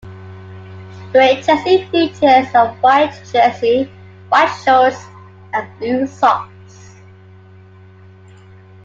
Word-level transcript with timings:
The 1.13 1.19
away 1.19 1.41
jersey 1.43 1.85
features 1.91 2.47
a 2.55 2.73
white 2.81 3.13
jersey, 3.31 3.87
white 4.29 4.47
shorts, 4.63 4.97
and 5.53 5.69
blue 5.77 6.07
socks. 6.07 6.95